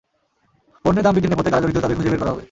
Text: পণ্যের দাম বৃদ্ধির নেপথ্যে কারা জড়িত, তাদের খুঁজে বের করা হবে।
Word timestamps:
পণ্যের 0.85 1.03
দাম 1.03 1.13
বৃদ্ধির 1.13 1.31
নেপথ্যে 1.31 1.51
কারা 1.51 1.63
জড়িত, 1.63 1.77
তাদের 1.77 1.97
খুঁজে 1.97 2.09
বের 2.09 2.19
করা 2.19 2.31
হবে। 2.31 2.39